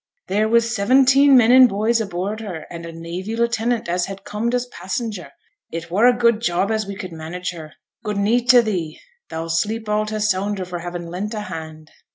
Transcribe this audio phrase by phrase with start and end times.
[0.29, 4.55] 'There was seventeen men and boys aboard her, and a navy lieutenant as had comed
[4.55, 5.31] as passenger.
[5.71, 7.73] It were a good job as we could manage her.
[8.03, 11.91] Good neet to thee, thou'll sleep all t' sounder for havin' lent a hand.'